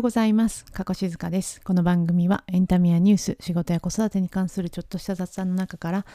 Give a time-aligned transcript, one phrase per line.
[0.00, 0.64] ようございます。
[0.72, 1.60] 加古静香です。
[1.60, 6.06] この番組はエンタメやニュース、仕事や子育てに関するちょっとした雑談の中から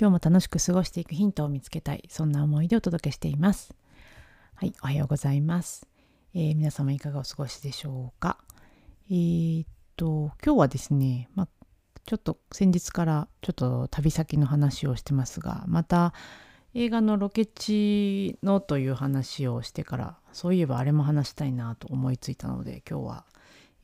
[0.00, 3.74] 今日も楽しく過ごしていくヒントを見つけたい、そんな思いでお届けしています。
[4.54, 5.84] はい、おはようございます。
[6.32, 8.38] えー、皆様いかがお過ごしでしょうか？
[9.10, 9.66] えー、っ
[9.96, 11.48] と、今日はですね、まあ、
[12.06, 16.14] ちょっと先日からちょっと旅先の話をしてますが、また
[16.74, 23.24] 映画のロケ地のという話をしてからそういえばあれも話したいなと思いついたので今日は、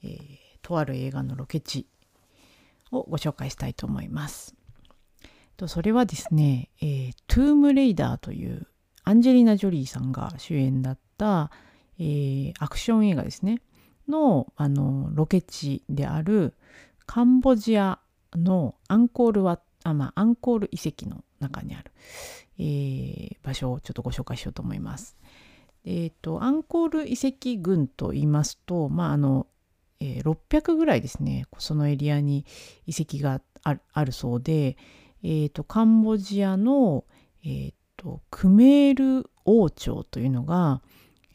[0.03, 0.19] えー、
[0.63, 1.87] とある映画のロケ地
[2.91, 4.57] をご紹介したいと思います。
[5.57, 8.67] とそれはですね、えー、トゥームレイダーという
[9.05, 11.53] アンジェリーナ・ジョリーさんが主演だった、
[11.99, 13.61] えー、アクション映画ですね
[14.09, 16.55] のあのロケ地である
[17.07, 18.01] カンボジア
[18.35, 21.91] のアンコールワあ、まあ、アンコール遺跡の中にある、
[22.61, 25.17] えー、場所をちょっとご紹介しようと思います。
[25.85, 29.47] えーと、アンコール遺跡群と言いますと、まああの
[30.01, 32.45] えー、600ぐらいですねそのエリアに
[32.87, 34.77] 遺跡があるそうで、
[35.23, 37.05] えーと、カンボジアの、
[37.45, 40.83] えーと、クメール王朝というのが、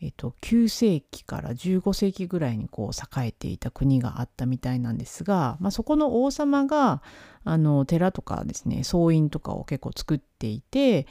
[0.01, 7.01] えー、と9世紀から15世紀ぐらいにこう栄えていた国があったみたいなんですが、まあ、そこの王様が
[7.45, 11.07] あの寺とかですね僧院とかを結構作っていて、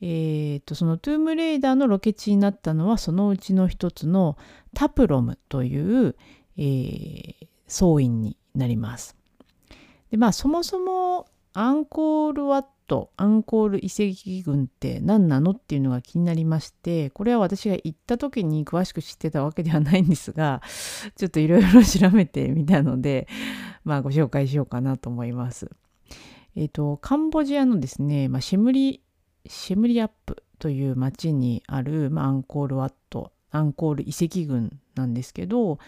[0.00, 4.36] えーと、そのトゥームレイダーのロケ地になったのはそのうちの一つの
[4.74, 6.14] タプロムという、
[6.56, 7.34] えー、
[7.66, 9.16] 僧院になります。
[10.10, 20.62] でまあそもそもアンコールワットアンコール遺跡群って何なのっていうのが気になりましてこれは私が行った時に詳しく知ってたわけではないんですが
[21.16, 23.28] ちょっといろいろ調べてみたので
[23.88, 25.70] まあご紹介しようかなと思います。
[26.54, 29.02] えっ、ー、とカンボジアのですね、まあ、シムリ
[29.46, 35.78] シェムリアップという町にある、まあ、アンコールワットアンコール遺跡群なんですけど、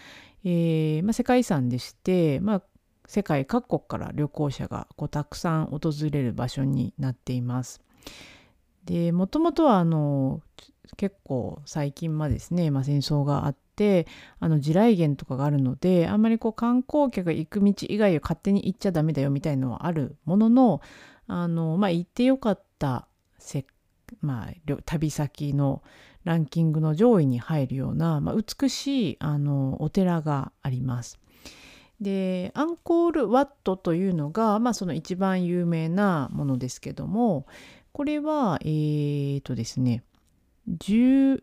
[0.43, 2.61] えーまあ、世界遺産でして、まあ、
[3.05, 7.81] 世界各国から旅行者がこうたくさん訪れる場所になっています。
[8.85, 10.41] でもともとはあの
[10.97, 14.07] 結構最近までですね、まあ、戦争があって
[14.39, 20.81] あの地雷原とかがあるのであんまりこう観光客が行く道以外を勝手に行っちゃダメだよみたいのはあるものの
[21.27, 23.07] あの、まあ、行ってよかった
[23.39, 23.65] せ
[24.19, 25.81] まあ、旅先の
[26.25, 31.19] ランキングの上位に入るような、まあ、美しいあのお寺があります。
[32.01, 37.45] でアンコールワットというのが、まあ、その一番有名なものですけども
[37.91, 40.03] これはえー、とですね
[40.67, 41.41] 12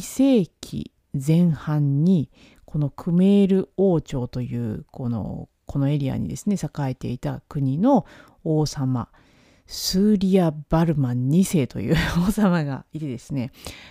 [0.00, 2.30] 世紀前半に
[2.64, 8.06] このクメール王朝というこのこのエリアにですね栄えていた国の
[8.42, 9.08] 王様
[9.66, 11.96] スーリア・バルマン2世という
[12.28, 13.50] 王様がいてですね、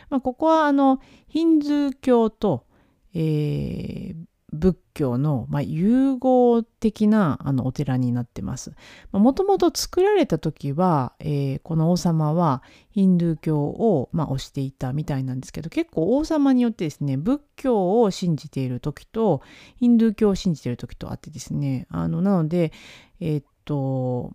[0.10, 2.66] まあ、ここはあのヒンズー教と、
[3.14, 4.16] えー、
[4.54, 8.74] 仏教の、まあ、融合的なあのお寺になってます。
[9.12, 12.62] もともと作られた時は、えー、この王様は
[12.92, 19.42] ヒンドゥー教を、まあ、推していたみたいなんですけど結構王様によってですね仏教を信じている時と
[19.78, 22.72] ヒンドゥー教を信じている時とあってですねあのなので
[23.20, 24.34] えー、っと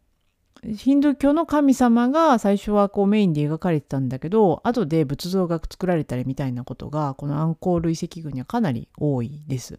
[0.64, 9.78] ヒンドゥー教の神様が最初はこうメインで描かれてたんだけど後で仏像が作られたりみたいなことがこのアンコール遺跡群にはかなり多いです。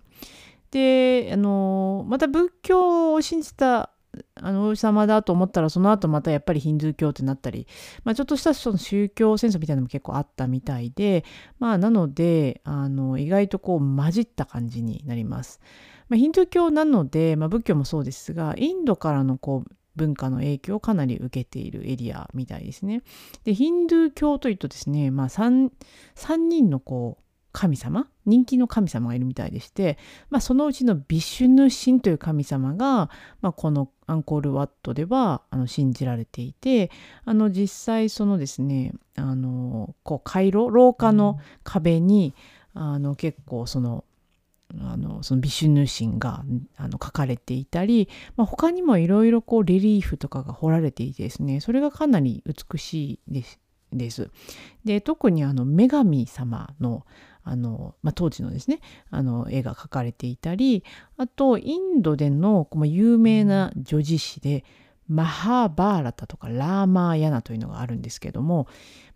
[0.71, 3.89] であのまた仏教を信じた
[4.35, 7.67] あの王様だと思ったらその後またやっぱりヒンドゥー教ってなったり、
[8.03, 11.25] まあ、ちょっとしたその宗教戦争みたいなのも結構あったみたいで
[11.59, 15.59] まあなのであの意外とこう混じった感じになります。
[16.07, 23.03] まあ、ヒンドゥー教なので、まあ、仏教もそうですがインドからのこう文化の影響をかなり受けているエリアみたいですね。
[23.43, 25.69] でヒンドゥー教というとですね、まあ3、
[26.15, 29.97] 3, 人のこう神様人気の神様がいるみたいでして、
[30.29, 33.09] まあ、そのうちのビシュヌ神という神様が、
[33.41, 36.91] まあ、このアンコールワットではあの信じられていて
[37.25, 42.35] あの実際そのですねあのこう回廊廊下の壁に
[42.75, 44.05] あの結構その
[44.77, 46.43] あのそのビシュヌ神が
[46.77, 53.59] あの書かれていたり、まあ、他にもいろいろこうレリーフとかが彫られていてですねそれがかなり美しいです
[53.91, 54.29] です。
[54.85, 57.05] で特にあの女神様の
[57.43, 60.83] あの、まあ、当時のですねあの絵が描かれていたり
[61.17, 64.63] あとインドでの有名な女児誌で
[65.09, 68.67] マハーバーラタとかラーマーヤナというのがあるんですけども、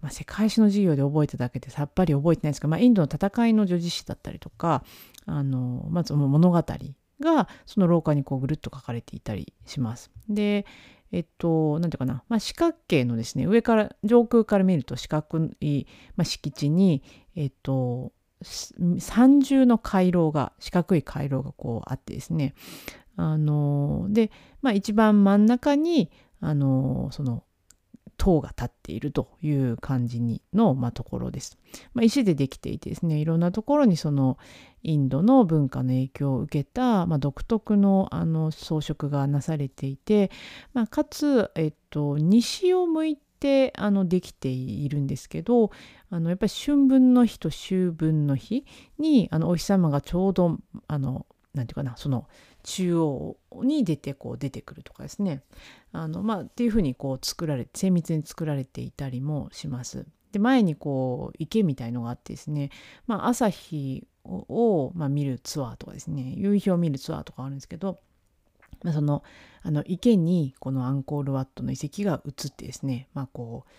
[0.02, 4.84] まあ、世界史の授業で覚えただけでさっぱり覚えてないんですけど、まあ、インドの戦いの女児誌だったりとか
[5.26, 6.64] あのまず物語
[7.20, 10.12] がその廊下にこうぐるっと書かれていたりします。
[10.28, 10.66] で
[11.12, 15.86] えっと、なんていうかな、まあ、四角形のですね、上から、上空から見ると四角い、
[16.16, 17.04] まあ、敷地に、
[17.36, 18.12] えっと、
[18.44, 22.54] 三重の回廊が四角い回廊がこうあってですね
[23.16, 24.32] あので、
[24.62, 27.44] まあ、一番真ん中にあのその
[28.18, 31.58] 塔が立っているという感じにの、まあ、ところです、
[31.94, 34.38] まあ、石でできていてですねいろんなところにその
[34.84, 40.32] インドの文化の影響を受けた、まあ、独特のあの装飾がなされていて、
[40.74, 45.72] まあ、かつ、えっと、西を向いてあのできているんですけど
[46.10, 48.66] あのやっぱり春分の日と秋分の日
[49.00, 52.28] にあのお日様がちょうどあのなんていうかなその
[52.64, 55.44] 中央に出てこう出てくるとかですね
[55.92, 60.06] あの、まあ、っていうふうにこう作られ精密に作られていたりもします。
[60.32, 62.72] で前にこう池みたいのがあってですね、
[63.06, 68.00] まあ、朝日を、まあ、見るツアーとかですね夕日を見るツアーとかあるんですけど、
[68.82, 69.24] まあ、その
[69.62, 73.72] あの池にこのアンコールワットの遺跡が映ってですね、まあ、こう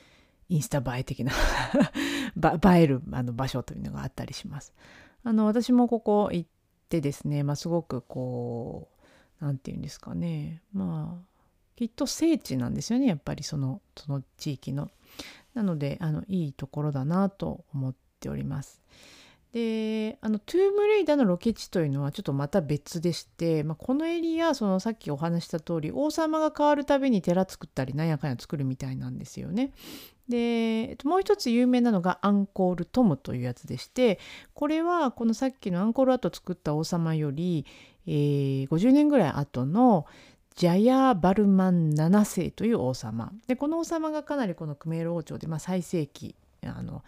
[0.49, 1.33] インスタ映え的な
[2.77, 4.73] 映えるあの場所というのがあったりします。
[5.25, 6.49] あの私もここ行っ
[6.95, 8.89] てですね、まあ、すごくこ
[9.41, 11.27] う何て言うんですかねまあ
[11.77, 14.91] きっと聖地なんですよねやっぱりそのその地域の。
[15.55, 18.83] なのであのいいところだなと思っております。
[19.55, 29.71] であのトゥームレイダーのロケ地というのはちょっとまた別でして、まあ、このエリアそのさっきお話した通り王様が変わるたびに寺作ったりなんやかんや作るみたいなんですよね。
[30.29, 34.19] でもう一つ有名なのがアンコールトムというやつでして
[34.55, 37.65] これはこのさっきのアンコールアート作った王様より、
[38.09, 40.07] えー、50年ぐらい後の
[40.57, 46.35] ジャヤー・バルマン7世という王様でこの王様がかなりこのクメール王朝で、まあ、最盛期
[46.65, 47.05] あの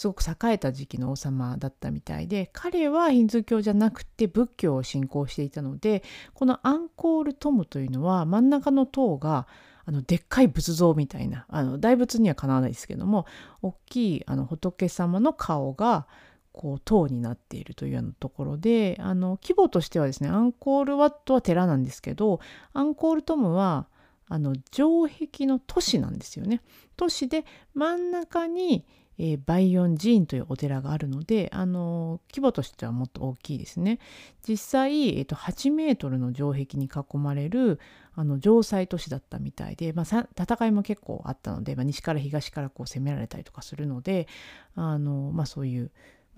[0.00, 6.02] すごく栄えた時期の王様だったみたいで彼はヒンズー教じゃなくて仏教を信仰していたので
[6.32, 9.46] このアンコール・トムというのは真ん中の塔が
[9.84, 13.26] あのでっかい仏像みたいなあの大仏にはかなわないですけども
[13.60, 16.06] 大きいあの仏様の顔が
[16.52, 22.40] こう塔になっているというようなところであの規模としてはですねアンコールワットは寺なんですけど
[22.72, 23.86] アンコールトムは
[24.30, 26.62] あの城壁の都市なんですよね。
[26.96, 27.44] 都市で
[27.74, 28.86] 真ん中に、
[29.18, 33.98] えー、バイヨン寺院というお寺があるのであの規模としてはもっと大きいですね。
[34.46, 37.80] 実際、えーと、8メートルの城壁に囲まれる
[38.14, 44.26] あの城塞都市だったみたいで、まあ、戦いも結構あったので、まあ、西から東からこう攻められたりとかするので
[44.74, 45.90] あの、まあ、そういう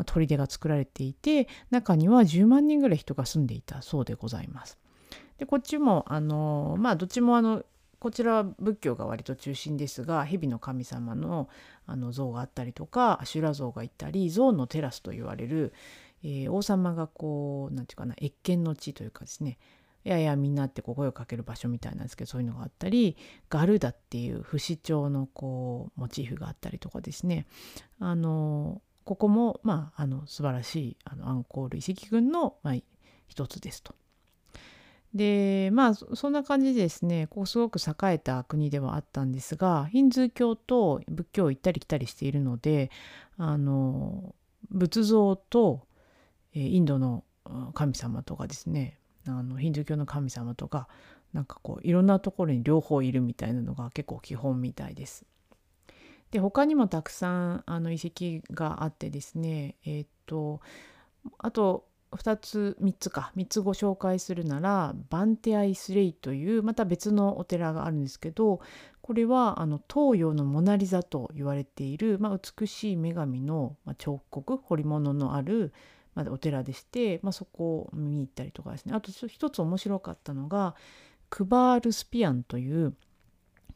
[0.04, 4.78] 砦が作られていて中には10万人ぐらい人が住んでいたそうでございます。
[5.38, 7.64] でこっちもあのまあどっちもあの
[8.02, 11.48] こちらは仏教が割と中心ですが蛇の神様の
[11.86, 15.72] あの像があったりとかアシュラ像がいたり象のテラスと言われる、
[16.24, 19.56] えー、王様がこう何て言うかな謁見の地というかですね
[20.04, 23.16] いやいやみんなってこう声をかける場所みたいなんですけどそういうのがあったり
[23.48, 27.46] ガルダっていう不死鳥のこうモチーフがあったりとかですね
[28.00, 32.74] あのここも、まあ、あの素晴らしいあのアンコール遺跡群の、まあ、
[33.28, 33.94] 一つですと。
[35.14, 42.90] でまあそんな感じでですねここすごく栄えた国ではあったんですがヒンズー教と仏教を行ったり来たりしているので
[43.36, 44.34] あの
[44.70, 45.86] 仏像と
[46.54, 47.24] インドの
[47.74, 50.88] 神様とかですねあのヒンズー教の神様とか
[51.32, 55.24] なんかこういろんなところに両方いるみたいなのが結構基本みたいです。
[56.30, 60.60] で他にもたくさんあの遺跡があってですねえっ、と
[61.38, 63.32] あと2つ3つか。
[63.36, 68.60] 3つご紹介するならバンテアイスレイというまた別のお寺があるんですけど
[69.00, 75.72] これはあの東洋のモナ・リザと言われている、まあ、美しい女神の彫刻彫り物のある、
[76.14, 78.94] まあ、お寺でして、まあ、そこを見に行ったりとかですね。
[78.94, 80.74] あと一つ面白かったのが
[81.30, 82.94] クバールスピアンという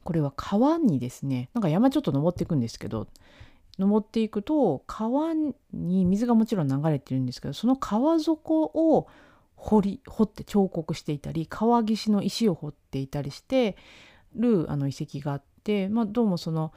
[0.04, 3.08] これは川にですねなんか山ちょっと登っていくんですけど
[3.78, 5.54] 登っていくと川に
[6.04, 9.08] 水がもちろん流れてるんですけどその川底を
[9.56, 13.76] 掘り掘って彫刻していたり川岸の石を掘っていたりして
[14.34, 16.72] るあの遺跡があって、まあ、どうもその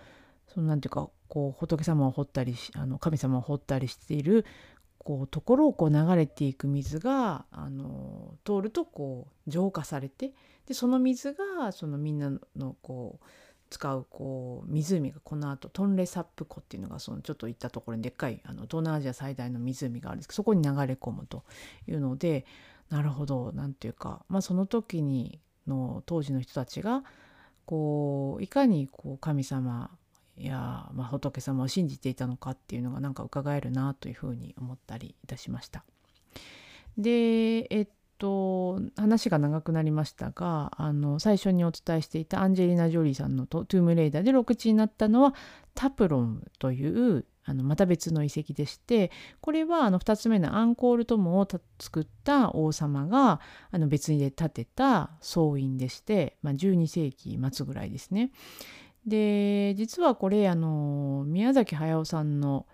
[0.48, 4.46] そのなんていうかこう仏様を掘ったりあの神様を掘ったりしている
[4.98, 10.34] こうところをこう流れていく水があの通るとこう浄化されて
[10.68, 13.26] でその水がそのみんなのこう
[13.70, 21.44] 使うこう湖がこの後トンレサップ湖っていうのがそのちょっと行ったところにでっかいあの東南アジア最大の湖があるんですけどそこに流れ込むと
[21.88, 22.46] いうので
[22.90, 27.04] なるほど何ていうか、まあ、その時にの当時の人たちが
[27.66, 29.92] こういかにこう神様
[30.36, 35.84] や、まあ、仏様を信じていたのかっていうのがなんか伺えるなというふうに思ったりいたしました。
[36.98, 37.88] でえっ
[38.20, 45.34] と話が長くなりましたがあの最初にお伝えしていたアンジェリーナ・ジョリーさんのト「トゥームレイダー」で6地になったのは
[45.74, 49.10] タプロンというあのまた別の遺跡でして
[49.42, 51.48] これはあの2つ目のアンコール友を
[51.80, 53.40] 作った王様が
[53.72, 58.32] あの別にで建てた総院でして、まあ、12世紀末ぐらいですね。
[59.08, 62.68] で実はこれあの宮崎駿さんの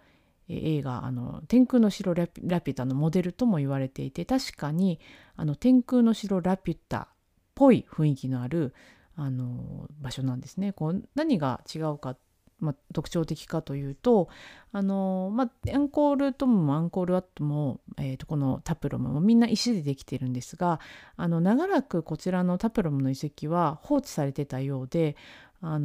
[0.47, 4.99] 映画あの「天空の城ラピュタ」のモデルとも言われていて確かに
[5.35, 7.07] あの天空の城ラピュタっ
[7.55, 8.73] ぽい雰囲気のある
[9.15, 10.73] あの場所なんですね。
[10.73, 12.17] こう何が違うか、
[12.59, 14.27] まあ、特徴的かというと
[14.71, 20.81] あの、まあ、アンコールトムもアンコールアットも、えー、とこのタプロムもみんな石でできてるんですが
[21.15, 25.15] あの長らくこちらのタプロムの遺跡は放置されてたようで
[25.61, 25.79] 何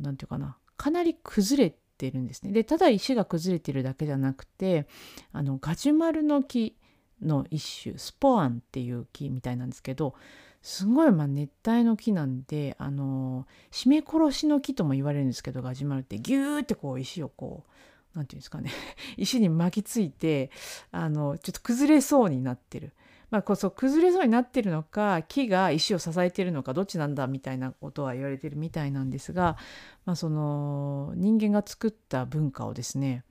[0.02, 2.52] 言うかなかなり崩れててるんですね。
[2.52, 4.86] でただ石が崩れてるだけじゃなくて
[5.32, 6.76] あのガジュマルの木
[7.22, 10.14] の一種スポアンっていう木みたいなんですけど
[10.62, 17.70] すごいまあ熱帯の木なんであの締め殺しの木とも言われるんですけどガジュマルってギューってこう石をこう
[18.16, 18.70] 何て言うんですかね
[19.16, 20.50] 石に巻きついて
[20.90, 22.92] あのちょっと崩れそうになってる。
[23.30, 29.56] まあ、こそ崩れそうになってるのか木が石を支えてるのかどっちなんだみたいなことは言われてるみたいなんですが、
[30.04, 33.24] まあ、その人間が作った文化をですね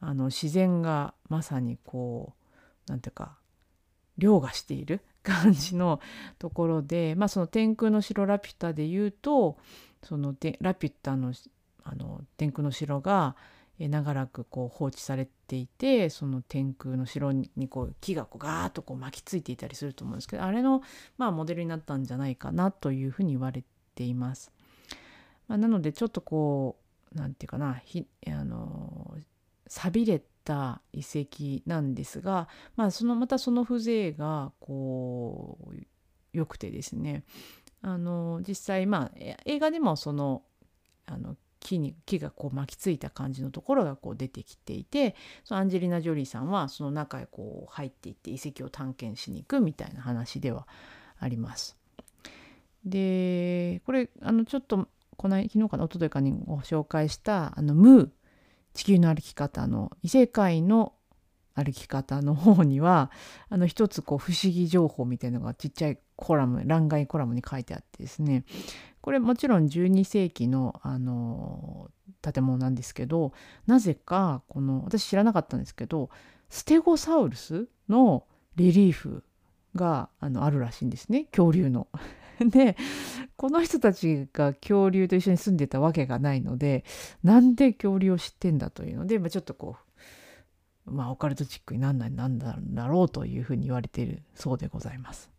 [0.00, 2.34] あの自然がまさにこ
[2.86, 3.36] う何ていうか
[4.16, 6.00] 凌駕している感じの
[6.38, 9.56] ところで、まあ、その天空の城ラピュタで言うと
[10.02, 11.32] そのラピュタの
[11.84, 13.34] あの天空の城が
[13.86, 20.82] 長らくこう放置されていてその天空の城にこう木がこうガーッとこう巻きついていたりすると思うんですけどあれの
[21.16, 23.62] まあモデルになったんじゃないかなというふうに言われ
[23.94, 24.50] ています。
[25.46, 26.76] まあ、なのでちょっとこ
[27.14, 29.14] う何て言うかなひあの
[29.68, 35.74] 寂れた遺跡なんですが、まあ、そのまたその風情がこう
[36.32, 37.24] 良くてですね
[37.82, 39.10] あの実際まあ
[39.44, 40.42] 映画でもその
[41.06, 50.66] あの木に木がこう巻きついた感じのところがこう出てきていてそのアンジェリーナ・ジョリーさんはその中へこう入っていって遺跡を探検しに行くみたいな話では
[51.18, 51.76] あります。
[52.84, 58.08] でこれあのちょっとこの昨日かな一昨日かにご紹介したあのムー
[58.72, 60.92] 地球の歩き方の異世界の
[61.54, 63.10] 歩き方の方には
[63.48, 68.44] あの一つこう不思議情報みたいなのがちっちゃいコラム欄外コラムに書いてあってですね
[69.08, 71.88] これもちろん12世紀のあの
[72.20, 73.32] 建物なんですけど
[73.66, 76.10] なぜかこの私知らなかったんですけど
[76.50, 79.24] ステゴサウルスのレリーフ
[79.74, 81.88] があのあるらしいんですね恐竜の。
[82.38, 82.76] で
[83.36, 86.84] この人たちが恐竜と一緒に住んでたわけがないので
[87.22, 89.76] なんで恐竜を知ってんだというので、まあ、ちょっとこ
[90.86, 95.30] うまあオカルトチックになんないなんだろうというふうに言われているそうでございます。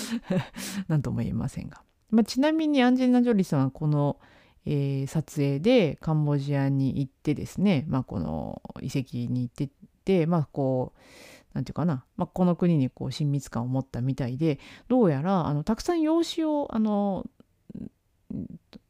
[0.88, 1.82] 何とも言えませんが。
[2.12, 4.18] まあ、ちなみにアンジェリーナ・ジョリーさんはこの、
[4.66, 9.68] えー、撮影でカンボジアに行ってですね、まあ、この遺跡に行ってっ
[10.04, 11.00] てまあこう
[11.54, 17.26] 何て言うかな、まあ、この国にこう親密感を持ったみたいでどうやらあのたくさん養子をあの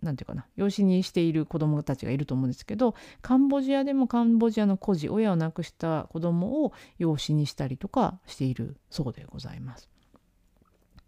[0.02, 9.88] 何て言うかな養子にしている子どもたちがいると思うんですけどカンボジアでもカンボジアの孤児親を亡くした子どもを養子にしたりとかしているそうでございます。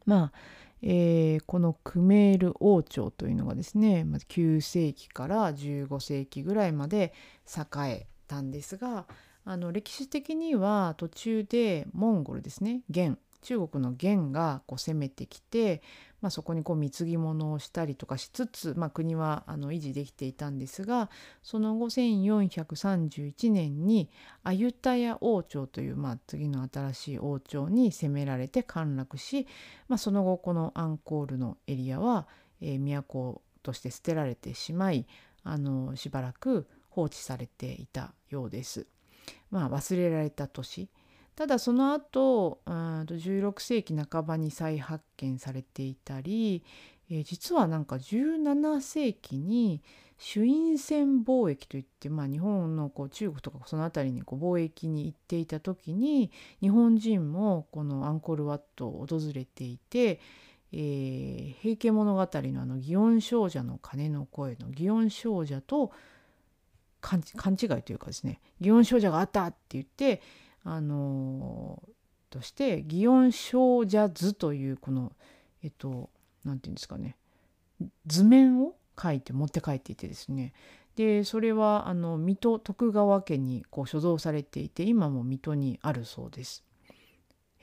[0.06, 7.14] まあえー、このクメール王朝というのがですね、ま、9世紀から15世紀ぐらいまで
[7.46, 9.06] 栄えたんですが
[9.46, 15.82] あの歴史的には途中でモンゴルですね元中国の元がこう攻めてきて、
[16.24, 21.10] まあ、そこにこう貢ぎ物をしたりとかしつつ、まあ、国はあの維持できていたんですが
[21.42, 24.08] その後1431年に
[24.42, 29.46] アユタヤ王朝という、まあ、次の新しい王朝に攻められて陥落し、
[29.86, 32.26] まあ、その後このアンコールのエリアは、
[32.62, 35.06] えー、都として捨てられてしまい
[35.42, 38.86] あのしばらく放置されていたようです。
[39.50, 40.88] まあ、忘れられた年
[41.36, 46.62] ただその後16世紀半ばに再発見されていたり、
[47.10, 49.82] えー、実はなんか17世紀に
[50.16, 60.20] 朱印船貿易といって、まあ、日本のこう中国とかその辺りにこう貿易に行っていた時に日本人もこのアンコールワットを訪れていて
[60.72, 65.90] 「えー、平家物語」のあの祇園少女の鐘の声の祇園少女と
[67.00, 70.22] 勘違いというかですね祇園少女があったって言って
[70.64, 71.82] あの
[72.30, 75.12] として祇園少女図というこの
[75.62, 76.10] えっと
[76.44, 77.16] 何て言うんですかね
[78.06, 80.52] 図面を書いて持って帰っていてですね
[80.96, 86.62] でそれはあの水戸徳川家にこう所蔵されていて今も水戸にあるそうです。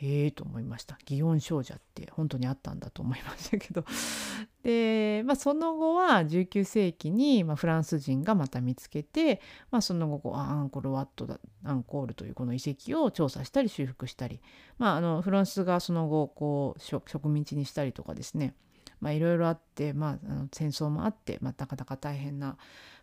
[0.01, 0.97] へえと思いました。
[1.05, 3.85] 祇園少女って本当にあったんだと思いましたけど。
[4.63, 14.41] で、まあ、その後は19世紀に、まあ、フランス人がまた見つけて、まあ、その後こうアンコールワットだアンコールというこの遺跡を調査したり修復したり、
[14.79, 18.55] まあ、あのフランスがその後こう植民地にしたりとかですね。
[19.03, 22.57] いろいろあって、まあ、あの戦争もあって、まあ、なかなか大変な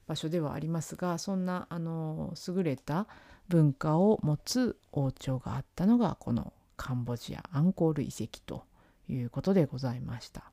[0.07, 3.09] 場所ではありますがそんなあの優れた
[3.49, 8.65] 文化を持つ王朝があったのがこのカンボジアアンコール遺跡と
[9.11, 10.51] いうことでございました。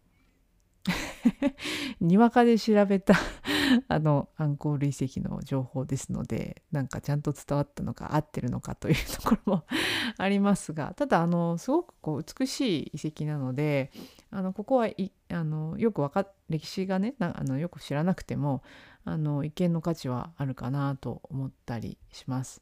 [1.99, 3.15] にわかで調べた
[3.87, 9.63] あのアンコール遺跡の情報ですのでなんかちゃんと伝わったのか合ってるのかというところも
[10.17, 13.91] ありますがただあのすごくこう美しい遺跡なので
[14.29, 18.61] あのここはいあのよくわか歴史がねあのよく知らなくても
[19.03, 22.61] あの一見の価値はあるかなと思ったりします。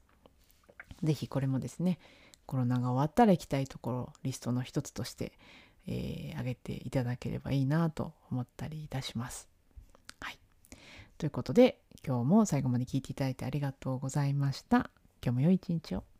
[1.02, 2.00] 是非これもですね
[2.46, 5.34] コロナが終わったら行きたいところリストの一つとして
[5.88, 9.50] えー、挙げていただければいいなと思ったりいたします。
[10.20, 10.40] はい。
[11.18, 14.90] ということで今日も最後まで聞いていただいてありがとうございました。
[15.24, 16.13] 今日も良い一日を。